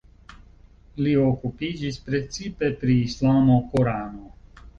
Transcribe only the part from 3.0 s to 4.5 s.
islamo, Korano.